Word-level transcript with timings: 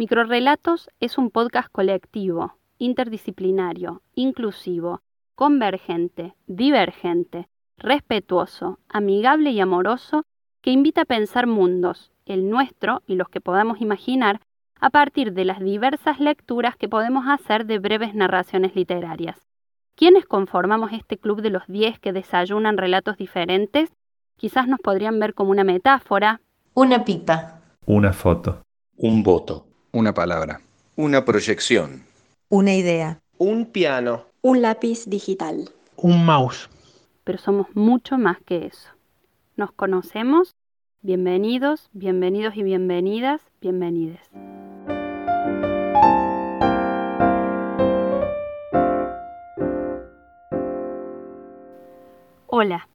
Microrelatos 0.00 0.88
es 0.98 1.18
un 1.18 1.28
podcast 1.28 1.70
colectivo, 1.70 2.54
interdisciplinario, 2.78 4.00
inclusivo, 4.14 5.02
convergente, 5.34 6.34
divergente, 6.46 7.50
respetuoso, 7.76 8.78
amigable 8.88 9.50
y 9.50 9.60
amoroso 9.60 10.24
que 10.62 10.70
invita 10.70 11.02
a 11.02 11.04
pensar 11.04 11.46
mundos, 11.46 12.12
el 12.24 12.48
nuestro 12.48 13.02
y 13.06 13.16
los 13.16 13.28
que 13.28 13.42
podamos 13.42 13.82
imaginar, 13.82 14.40
a 14.80 14.88
partir 14.88 15.34
de 15.34 15.44
las 15.44 15.60
diversas 15.60 16.18
lecturas 16.18 16.76
que 16.76 16.88
podemos 16.88 17.26
hacer 17.28 17.66
de 17.66 17.78
breves 17.78 18.14
narraciones 18.14 18.74
literarias. 18.74 19.38
¿Quiénes 19.96 20.24
conformamos 20.24 20.94
este 20.94 21.18
club 21.18 21.42
de 21.42 21.50
los 21.50 21.66
diez 21.66 21.98
que 21.98 22.14
desayunan 22.14 22.78
relatos 22.78 23.18
diferentes? 23.18 23.92
Quizás 24.38 24.66
nos 24.66 24.80
podrían 24.80 25.20
ver 25.20 25.34
como 25.34 25.50
una 25.50 25.64
metáfora. 25.64 26.40
Una 26.72 27.04
pipa. 27.04 27.60
Una 27.84 28.14
foto. 28.14 28.62
Un 28.96 29.22
voto. 29.22 29.66
Una 29.92 30.14
palabra. 30.14 30.60
Una 30.94 31.24
proyección. 31.24 32.04
Una 32.48 32.74
idea. 32.74 33.18
Un 33.38 33.66
piano. 33.66 34.24
Un 34.40 34.62
lápiz 34.62 35.06
digital. 35.06 35.68
Un 35.96 36.24
mouse. 36.24 36.70
Pero 37.24 37.38
somos 37.38 37.66
mucho 37.74 38.16
más 38.16 38.38
que 38.46 38.66
eso. 38.66 38.88
¿Nos 39.56 39.72
conocemos? 39.72 40.54
Bienvenidos, 41.02 41.88
bienvenidos 41.92 42.56
y 42.56 42.62
bienvenidas, 42.62 43.40
bienvenides. 43.60 44.20
Hola, 52.46 52.88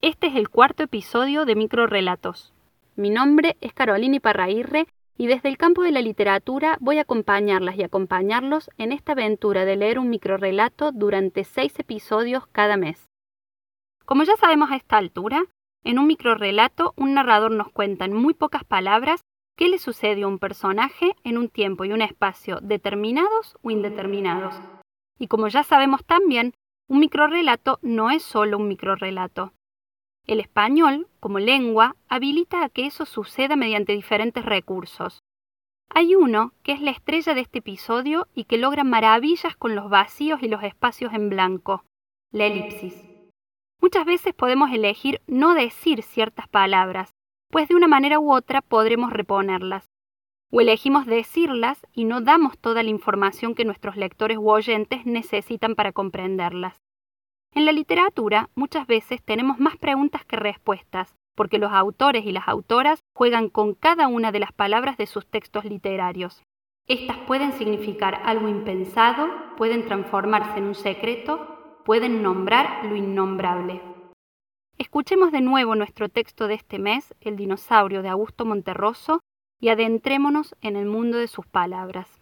este 0.00 0.28
es 0.28 0.36
el 0.36 0.48
cuarto 0.48 0.84
episodio 0.84 1.44
de 1.44 1.56
Microrelatos. 1.56 2.52
Mi 2.94 3.10
nombre 3.10 3.56
es 3.60 3.72
Carolina 3.72 4.14
Iparrairre 4.16 4.86
y 5.18 5.26
desde 5.26 5.48
el 5.48 5.56
campo 5.56 5.82
de 5.82 5.92
la 5.92 6.02
literatura 6.02 6.76
voy 6.80 6.98
a 6.98 7.02
acompañarlas 7.02 7.76
y 7.76 7.82
acompañarlos 7.82 8.70
en 8.78 8.92
esta 8.92 9.12
aventura 9.12 9.64
de 9.64 9.76
leer 9.76 9.98
un 9.98 10.10
microrelato 10.10 10.92
durante 10.92 11.44
seis 11.44 11.78
episodios 11.78 12.46
cada 12.48 12.76
mes. 12.76 13.08
Como 14.04 14.24
ya 14.24 14.36
sabemos 14.36 14.70
a 14.70 14.76
esta 14.76 14.98
altura, 14.98 15.44
en 15.84 15.98
un 15.98 16.06
microrelato 16.06 16.94
un 16.96 17.14
narrador 17.14 17.52
nos 17.52 17.70
cuenta 17.70 18.04
en 18.04 18.12
muy 18.12 18.34
pocas 18.34 18.64
palabras 18.64 19.20
qué 19.56 19.68
le 19.68 19.78
sucede 19.78 20.22
a 20.22 20.28
un 20.28 20.38
personaje 20.38 21.14
en 21.24 21.38
un 21.38 21.48
tiempo 21.48 21.84
y 21.84 21.92
un 21.92 22.02
espacio 22.02 22.58
determinados 22.60 23.56
o 23.62 23.70
indeterminados. 23.70 24.54
Y 25.18 25.28
como 25.28 25.48
ya 25.48 25.62
sabemos 25.62 26.04
también, 26.04 26.52
un 26.88 27.00
microrelato 27.00 27.78
no 27.82 28.10
es 28.10 28.22
solo 28.22 28.58
un 28.58 28.68
microrelato. 28.68 29.52
El 30.26 30.40
español, 30.40 31.06
como 31.20 31.38
lengua, 31.38 31.94
habilita 32.08 32.64
a 32.64 32.68
que 32.68 32.86
eso 32.86 33.06
suceda 33.06 33.54
mediante 33.54 33.92
diferentes 33.92 34.44
recursos. 34.44 35.20
Hay 35.88 36.16
uno 36.16 36.52
que 36.64 36.72
es 36.72 36.80
la 36.80 36.90
estrella 36.90 37.34
de 37.34 37.42
este 37.42 37.60
episodio 37.60 38.26
y 38.34 38.44
que 38.44 38.58
logra 38.58 38.82
maravillas 38.82 39.56
con 39.56 39.76
los 39.76 39.88
vacíos 39.88 40.42
y 40.42 40.48
los 40.48 40.64
espacios 40.64 41.12
en 41.14 41.30
blanco, 41.30 41.84
la 42.32 42.46
elipsis. 42.46 43.04
Muchas 43.80 44.04
veces 44.04 44.34
podemos 44.34 44.72
elegir 44.72 45.20
no 45.28 45.54
decir 45.54 46.02
ciertas 46.02 46.48
palabras, 46.48 47.14
pues 47.50 47.68
de 47.68 47.76
una 47.76 47.86
manera 47.86 48.18
u 48.18 48.32
otra 48.32 48.62
podremos 48.62 49.12
reponerlas. 49.12 49.88
O 50.50 50.60
elegimos 50.60 51.06
decirlas 51.06 51.86
y 51.92 52.04
no 52.04 52.20
damos 52.20 52.58
toda 52.58 52.82
la 52.82 52.90
información 52.90 53.54
que 53.54 53.64
nuestros 53.64 53.96
lectores 53.96 54.38
u 54.38 54.50
oyentes 54.50 55.06
necesitan 55.06 55.76
para 55.76 55.92
comprenderlas. 55.92 56.80
En 57.56 57.64
la 57.64 57.72
literatura 57.72 58.50
muchas 58.54 58.86
veces 58.86 59.22
tenemos 59.22 59.58
más 59.58 59.78
preguntas 59.78 60.26
que 60.26 60.36
respuestas, 60.36 61.14
porque 61.34 61.56
los 61.56 61.72
autores 61.72 62.26
y 62.26 62.32
las 62.32 62.48
autoras 62.48 63.00
juegan 63.14 63.48
con 63.48 63.72
cada 63.72 64.08
una 64.08 64.30
de 64.30 64.40
las 64.40 64.52
palabras 64.52 64.98
de 64.98 65.06
sus 65.06 65.26
textos 65.26 65.64
literarios. 65.64 66.42
Estas 66.86 67.16
pueden 67.26 67.54
significar 67.54 68.20
algo 68.26 68.48
impensado, 68.48 69.30
pueden 69.56 69.86
transformarse 69.86 70.58
en 70.58 70.64
un 70.64 70.74
secreto, 70.74 71.80
pueden 71.86 72.22
nombrar 72.22 72.84
lo 72.84 72.94
innombrable. 72.94 73.80
Escuchemos 74.76 75.32
de 75.32 75.40
nuevo 75.40 75.76
nuestro 75.76 76.10
texto 76.10 76.48
de 76.48 76.54
este 76.56 76.78
mes, 76.78 77.14
El 77.22 77.36
dinosaurio 77.36 78.02
de 78.02 78.10
Augusto 78.10 78.44
Monterroso, 78.44 79.20
y 79.62 79.70
adentrémonos 79.70 80.54
en 80.60 80.76
el 80.76 80.84
mundo 80.84 81.16
de 81.16 81.26
sus 81.26 81.46
palabras. 81.46 82.15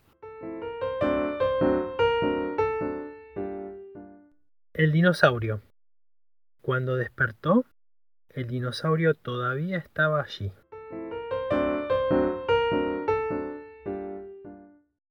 El 4.76 4.90
dinosaurio. 4.90 5.60
Cuando 6.60 6.96
despertó, 6.96 7.64
el 8.28 8.48
dinosaurio 8.48 9.14
todavía 9.14 9.78
estaba 9.78 10.20
allí. 10.20 10.50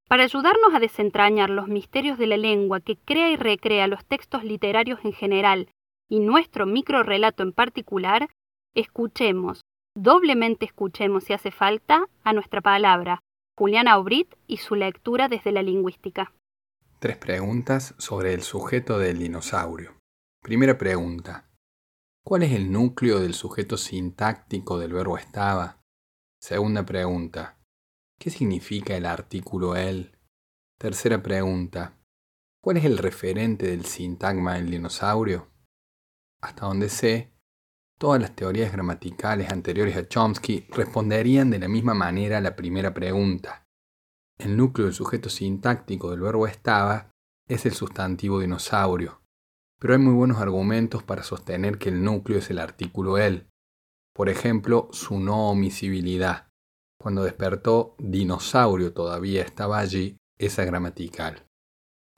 Para 0.10 0.24
ayudarnos 0.24 0.74
a 0.74 0.82
desentrañar 0.82 1.50
los 1.50 1.70
misterios 1.70 2.18
de 2.18 2.28
la 2.28 2.36
lengua 2.36 2.82
que 2.82 2.98
crea 2.98 3.32
y 3.32 3.38
recrea 3.38 3.88
los 3.88 4.04
textos 4.04 4.44
literarios 4.44 5.00
en 5.06 5.14
general 5.14 5.70
y 6.10 6.20
nuestro 6.20 6.66
microrelato 6.66 7.42
en 7.42 7.54
particular, 7.54 8.28
escuchemos, 8.76 9.62
doblemente 9.96 10.66
escuchemos 10.66 11.24
si 11.24 11.32
hace 11.32 11.52
falta, 11.52 12.04
a 12.26 12.34
nuestra 12.34 12.60
palabra, 12.60 13.22
Juliana 13.58 13.98
Obrit 13.98 14.28
y 14.46 14.58
su 14.58 14.76
lectura 14.76 15.30
desde 15.30 15.54
la 15.54 15.64
lingüística. 15.64 16.34
Tres 17.04 17.18
preguntas 17.18 17.96
sobre 17.98 18.34
el 18.34 18.44
sujeto 18.44 18.98
del 18.98 19.20
dinosaurio. 19.20 20.00
Primera 20.42 20.78
pregunta. 20.78 21.52
¿Cuál 22.24 22.44
es 22.44 22.54
el 22.54 22.72
núcleo 22.72 23.20
del 23.20 23.34
sujeto 23.34 23.76
sintáctico 23.76 24.80
del 24.80 24.94
verbo 24.94 25.18
estaba? 25.18 25.84
Segunda 26.40 26.86
pregunta. 26.86 27.60
¿Qué 28.18 28.30
significa 28.30 28.96
el 28.96 29.06
artículo 29.06 29.76
el? 29.76 30.18
Tercera 30.80 31.22
pregunta. 31.22 32.00
¿Cuál 32.64 32.78
es 32.78 32.86
el 32.86 32.98
referente 32.98 33.68
del 33.68 33.84
sintagma 33.84 34.54
del 34.54 34.72
dinosaurio? 34.72 35.52
Hasta 36.42 36.68
donde 36.68 36.88
sé, 36.88 37.34
todas 38.00 38.22
las 38.22 38.34
teorías 38.34 38.72
gramaticales 38.72 39.52
anteriores 39.52 39.98
a 39.98 40.08
Chomsky 40.08 40.68
responderían 40.70 41.50
de 41.50 41.60
la 41.60 41.68
misma 41.68 41.94
manera 41.94 42.38
a 42.38 42.42
la 42.42 42.56
primera 42.56 42.94
pregunta. 42.94 43.68
El 44.40 44.58
núcleo 44.58 44.88
del 44.88 44.96
sujeto 44.96 45.30
sintáctico 45.30 46.12
del 46.12 46.22
verbo 46.22 46.48
estaba 46.48 47.12
es 47.48 47.66
el 47.66 47.74
sustantivo 47.74 48.40
dinosaurio, 48.40 49.22
pero 49.80 49.94
hay 49.94 50.00
muy 50.00 50.14
buenos 50.14 50.38
argumentos 50.38 51.04
para 51.04 51.24
sostener 51.24 51.78
que 51.78 51.90
el 51.90 52.04
núcleo 52.04 52.40
es 52.40 52.50
el 52.50 52.60
artículo 52.60 53.18
el. 53.18 53.48
Por 54.14 54.30
ejemplo, 54.30 54.90
su 54.92 55.20
no 55.20 55.50
omisibilidad. 55.50 56.48
Cuando 57.00 57.24
despertó, 57.24 57.96
dinosaurio 58.00 58.94
todavía 58.94 59.42
estaba 59.42 59.80
allí, 59.80 60.18
esa 60.38 60.64
gramatical. 60.66 61.46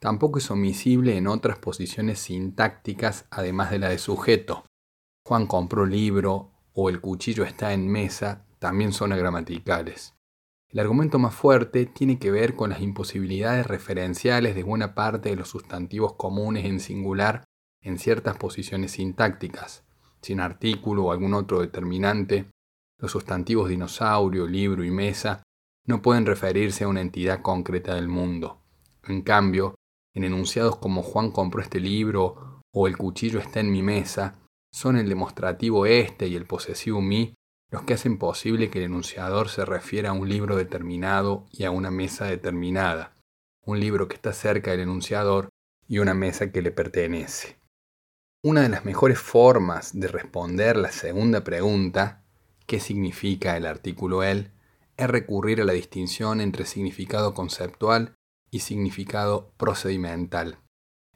Tampoco 0.00 0.38
es 0.38 0.50
omisible 0.50 1.16
en 1.16 1.26
otras 1.26 1.58
posiciones 1.58 2.20
sintácticas 2.20 3.26
además 3.30 3.70
de 3.70 3.78
la 3.78 3.88
de 3.88 3.98
sujeto. 3.98 4.64
Juan 5.26 5.46
compró 5.46 5.86
libro 5.86 6.52
o 6.72 6.88
el 6.88 7.00
cuchillo 7.00 7.44
está 7.44 7.72
en 7.72 7.88
mesa 7.88 8.46
también 8.58 8.92
son 8.92 9.10
gramaticales. 9.10 10.15
El 10.72 10.80
argumento 10.80 11.18
más 11.18 11.34
fuerte 11.34 11.86
tiene 11.86 12.18
que 12.18 12.30
ver 12.30 12.56
con 12.56 12.70
las 12.70 12.80
imposibilidades 12.80 13.66
referenciales 13.66 14.54
de 14.54 14.62
buena 14.62 14.94
parte 14.94 15.30
de 15.30 15.36
los 15.36 15.48
sustantivos 15.48 16.14
comunes 16.14 16.64
en 16.64 16.80
singular 16.80 17.44
en 17.80 17.98
ciertas 17.98 18.36
posiciones 18.36 18.92
sintácticas. 18.92 19.84
Sin 20.20 20.40
artículo 20.40 21.04
o 21.04 21.12
algún 21.12 21.34
otro 21.34 21.60
determinante, 21.60 22.50
los 22.98 23.12
sustantivos 23.12 23.68
dinosaurio, 23.68 24.46
libro 24.46 24.82
y 24.84 24.90
mesa 24.90 25.42
no 25.86 26.02
pueden 26.02 26.26
referirse 26.26 26.84
a 26.84 26.88
una 26.88 27.00
entidad 27.00 27.42
concreta 27.42 27.94
del 27.94 28.08
mundo. 28.08 28.60
En 29.04 29.22
cambio, 29.22 29.76
en 30.14 30.24
enunciados 30.24 30.76
como 30.76 31.02
Juan 31.02 31.30
compró 31.30 31.62
este 31.62 31.78
libro 31.78 32.62
o 32.72 32.88
el 32.88 32.96
cuchillo 32.96 33.38
está 33.38 33.60
en 33.60 33.70
mi 33.70 33.82
mesa, 33.82 34.40
son 34.72 34.96
el 34.96 35.08
demostrativo 35.08 35.86
este 35.86 36.26
y 36.26 36.34
el 36.34 36.44
posesivo 36.44 37.00
mi 37.00 37.34
los 37.70 37.82
que 37.82 37.94
hacen 37.94 38.18
posible 38.18 38.70
que 38.70 38.78
el 38.78 38.86
enunciador 38.86 39.48
se 39.48 39.64
refiera 39.64 40.10
a 40.10 40.12
un 40.12 40.28
libro 40.28 40.56
determinado 40.56 41.46
y 41.50 41.64
a 41.64 41.70
una 41.70 41.90
mesa 41.90 42.26
determinada, 42.26 43.14
un 43.64 43.80
libro 43.80 44.08
que 44.08 44.14
está 44.14 44.32
cerca 44.32 44.70
del 44.70 44.80
enunciador 44.80 45.48
y 45.88 45.98
una 45.98 46.14
mesa 46.14 46.52
que 46.52 46.62
le 46.62 46.70
pertenece. 46.70 47.58
Una 48.42 48.62
de 48.62 48.68
las 48.68 48.84
mejores 48.84 49.18
formas 49.18 49.98
de 49.98 50.08
responder 50.08 50.76
la 50.76 50.92
segunda 50.92 51.42
pregunta, 51.42 52.24
¿qué 52.66 52.78
significa 52.78 53.56
el 53.56 53.66
artículo 53.66 54.22
el?, 54.22 54.52
es 54.96 55.08
recurrir 55.08 55.60
a 55.60 55.64
la 55.64 55.72
distinción 55.72 56.40
entre 56.40 56.64
significado 56.64 57.34
conceptual 57.34 58.14
y 58.50 58.60
significado 58.60 59.52
procedimental. 59.56 60.58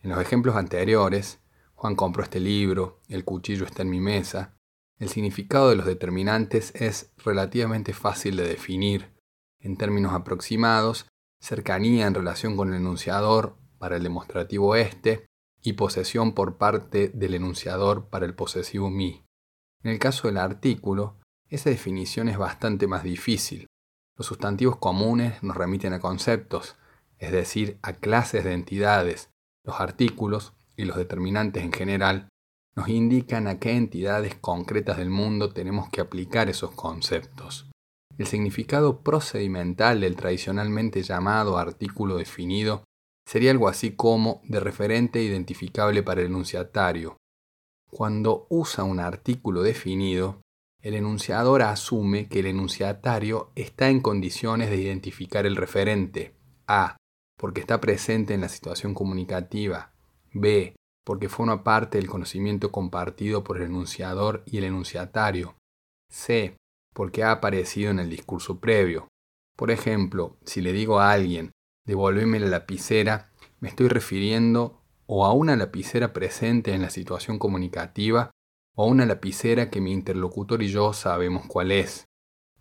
En 0.02 0.10
los 0.10 0.20
ejemplos 0.20 0.56
anteriores, 0.56 1.40
Juan 1.74 1.94
compró 1.94 2.22
este 2.22 2.40
libro, 2.40 3.00
el 3.08 3.24
cuchillo 3.24 3.64
está 3.64 3.82
en 3.82 3.90
mi 3.90 4.00
mesa, 4.00 4.54
el 5.00 5.08
significado 5.08 5.70
de 5.70 5.76
los 5.76 5.86
determinantes 5.86 6.72
es 6.74 7.10
relativamente 7.16 7.94
fácil 7.94 8.36
de 8.36 8.46
definir. 8.46 9.14
En 9.58 9.76
términos 9.76 10.12
aproximados, 10.12 11.06
cercanía 11.40 12.06
en 12.06 12.14
relación 12.14 12.54
con 12.56 12.68
el 12.68 12.80
enunciador 12.80 13.56
para 13.78 13.96
el 13.96 14.02
demostrativo 14.02 14.76
este 14.76 15.26
y 15.62 15.72
posesión 15.72 16.34
por 16.34 16.58
parte 16.58 17.08
del 17.08 17.34
enunciador 17.34 18.08
para 18.08 18.26
el 18.26 18.34
posesivo 18.34 18.90
mi. 18.90 19.24
En 19.82 19.90
el 19.90 19.98
caso 19.98 20.28
del 20.28 20.36
artículo, 20.36 21.16
esa 21.48 21.70
definición 21.70 22.28
es 22.28 22.36
bastante 22.36 22.86
más 22.86 23.02
difícil. 23.02 23.66
Los 24.16 24.26
sustantivos 24.26 24.76
comunes 24.76 25.42
nos 25.42 25.56
remiten 25.56 25.94
a 25.94 26.00
conceptos, 26.00 26.76
es 27.18 27.32
decir, 27.32 27.78
a 27.80 27.94
clases 27.94 28.44
de 28.44 28.52
entidades. 28.52 29.30
Los 29.64 29.80
artículos 29.80 30.52
y 30.76 30.84
los 30.84 30.98
determinantes 30.98 31.62
en 31.62 31.72
general 31.72 32.28
nos 32.76 32.88
indican 32.88 33.46
a 33.46 33.58
qué 33.58 33.72
entidades 33.72 34.36
concretas 34.36 34.98
del 34.98 35.10
mundo 35.10 35.52
tenemos 35.52 35.88
que 35.90 36.00
aplicar 36.00 36.48
esos 36.48 36.70
conceptos. 36.72 37.70
El 38.16 38.26
significado 38.26 39.00
procedimental 39.00 40.00
del 40.00 40.16
tradicionalmente 40.16 41.02
llamado 41.02 41.58
artículo 41.58 42.16
definido 42.16 42.84
sería 43.26 43.50
algo 43.50 43.68
así 43.68 43.92
como 43.92 44.42
de 44.44 44.60
referente 44.60 45.22
identificable 45.22 46.02
para 46.02 46.20
el 46.20 46.28
enunciatario. 46.28 47.16
Cuando 47.90 48.46
usa 48.50 48.84
un 48.84 49.00
artículo 49.00 49.62
definido, 49.62 50.42
el 50.82 50.94
enunciador 50.94 51.62
asume 51.62 52.28
que 52.28 52.40
el 52.40 52.46
enunciatario 52.46 53.52
está 53.54 53.88
en 53.88 54.00
condiciones 54.00 54.70
de 54.70 54.76
identificar 54.76 55.44
el 55.44 55.56
referente. 55.56 56.36
A. 56.66 56.96
Porque 57.36 57.60
está 57.60 57.80
presente 57.80 58.34
en 58.34 58.42
la 58.42 58.48
situación 58.48 58.94
comunicativa. 58.94 59.92
B 60.32 60.74
porque 61.10 61.28
forma 61.28 61.64
parte 61.64 61.98
del 61.98 62.06
conocimiento 62.06 62.70
compartido 62.70 63.42
por 63.42 63.56
el 63.56 63.64
enunciador 63.64 64.44
y 64.46 64.58
el 64.58 64.62
enunciatario. 64.62 65.56
C, 66.08 66.56
porque 66.94 67.24
ha 67.24 67.32
aparecido 67.32 67.90
en 67.90 67.98
el 67.98 68.08
discurso 68.08 68.60
previo. 68.60 69.08
Por 69.56 69.72
ejemplo, 69.72 70.36
si 70.44 70.60
le 70.60 70.72
digo 70.72 71.00
a 71.00 71.10
alguien, 71.10 71.50
devuélveme 71.84 72.38
la 72.38 72.46
lapicera, 72.46 73.32
me 73.58 73.70
estoy 73.70 73.88
refiriendo 73.88 74.84
o 75.06 75.26
a 75.26 75.32
una 75.32 75.56
lapicera 75.56 76.12
presente 76.12 76.74
en 76.74 76.82
la 76.82 76.90
situación 76.90 77.40
comunicativa 77.40 78.30
o 78.76 78.84
a 78.84 78.86
una 78.86 79.04
lapicera 79.04 79.68
que 79.68 79.80
mi 79.80 79.90
interlocutor 79.90 80.62
y 80.62 80.68
yo 80.68 80.92
sabemos 80.92 81.44
cuál 81.48 81.72
es. 81.72 82.04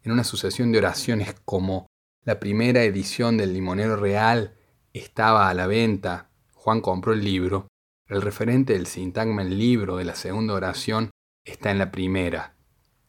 En 0.01 0.11
una 0.11 0.23
sucesión 0.23 0.71
de 0.71 0.79
oraciones 0.79 1.35
como 1.45 1.85
la 2.25 2.39
primera 2.39 2.81
edición 2.81 3.37
del 3.37 3.53
Limonero 3.53 3.95
Real 3.95 4.57
estaba 4.91 5.51
a 5.51 5.53
la 5.53 5.67
venta, 5.67 6.31
Juan 6.55 6.81
compró 6.81 7.13
el 7.13 7.23
libro, 7.23 7.67
el 8.09 8.21
referente 8.21 8.73
del 8.73 8.87
sintagma 8.87 9.43
en 9.43 9.57
libro 9.57 9.97
de 9.97 10.05
la 10.05 10.15
segunda 10.15 10.55
oración 10.55 11.11
está 11.45 11.71
en 11.71 11.77
la 11.77 11.91
primera. 11.91 12.55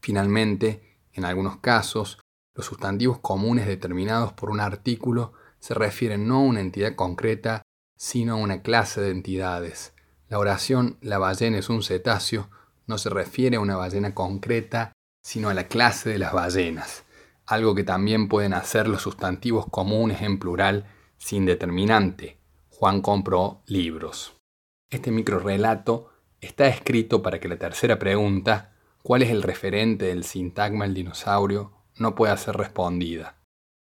Finalmente, 0.00 0.98
en 1.12 1.24
algunos 1.24 1.56
casos, 1.58 2.20
los 2.54 2.66
sustantivos 2.66 3.18
comunes 3.18 3.66
determinados 3.66 4.32
por 4.34 4.50
un 4.50 4.60
artículo 4.60 5.32
se 5.58 5.74
refieren 5.74 6.28
no 6.28 6.36
a 6.36 6.40
una 6.42 6.60
entidad 6.60 6.94
concreta, 6.94 7.62
sino 7.96 8.34
a 8.34 8.36
una 8.36 8.62
clase 8.62 9.00
de 9.00 9.10
entidades. 9.10 9.94
La 10.28 10.38
oración 10.38 10.98
La 11.00 11.18
ballena 11.18 11.58
es 11.58 11.70
un 11.70 11.82
cetáceo 11.82 12.48
no 12.90 12.98
se 12.98 13.08
refiere 13.08 13.56
a 13.56 13.60
una 13.60 13.76
ballena 13.76 14.14
concreta, 14.14 14.92
sino 15.22 15.48
a 15.48 15.54
la 15.54 15.68
clase 15.68 16.10
de 16.10 16.18
las 16.18 16.32
ballenas, 16.32 17.04
algo 17.46 17.74
que 17.74 17.84
también 17.84 18.28
pueden 18.28 18.52
hacer 18.52 18.88
los 18.88 19.02
sustantivos 19.02 19.66
comunes 19.70 20.22
en 20.22 20.38
plural 20.40 20.86
sin 21.16 21.46
determinante. 21.46 22.38
Juan 22.68 23.00
compró 23.00 23.62
libros. 23.66 24.39
Este 24.90 25.12
microrelato 25.12 26.10
está 26.40 26.66
escrito 26.66 27.22
para 27.22 27.38
que 27.38 27.46
la 27.46 27.58
tercera 27.58 28.00
pregunta, 28.00 28.74
¿cuál 29.04 29.22
es 29.22 29.30
el 29.30 29.44
referente 29.44 30.06
del 30.06 30.24
sintagma 30.24 30.84
el 30.84 30.94
dinosaurio?, 30.94 31.72
no 31.96 32.16
pueda 32.16 32.36
ser 32.36 32.56
respondida. 32.56 33.40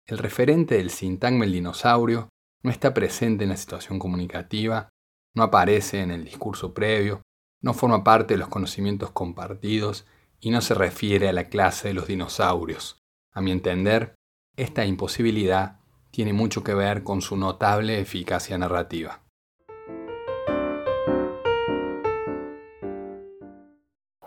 El 0.05 0.17
referente 0.17 0.75
del 0.75 0.89
sintagma 0.89 1.45
el 1.45 1.53
dinosaurio 1.53 2.27
no 2.61 2.71
está 2.71 2.93
presente 2.93 3.45
en 3.45 3.51
la 3.51 3.57
situación 3.57 3.99
comunicativa, 3.99 4.89
no 5.33 5.43
aparece 5.43 6.01
en 6.01 6.11
el 6.11 6.25
discurso 6.25 6.73
previo, 6.73 7.21
no 7.61 7.73
forma 7.73 8.03
parte 8.03 8.33
de 8.33 8.39
los 8.39 8.49
conocimientos 8.49 9.11
compartidos 9.11 10.05
y 10.41 10.49
no 10.49 10.59
se 10.59 10.73
refiere 10.73 11.29
a 11.29 11.33
la 11.33 11.47
clase 11.47 11.87
de 11.87 11.93
los 11.93 12.07
dinosaurios. 12.07 12.97
A 13.31 13.39
mi 13.39 13.51
entender, 13.51 14.15
esta 14.57 14.85
imposibilidad 14.85 15.79
tiene 16.09 16.33
mucho 16.33 16.65
que 16.65 16.73
ver 16.73 17.03
con 17.03 17.21
su 17.21 17.37
notable 17.37 18.01
eficacia 18.01 18.57
narrativa. 18.57 19.21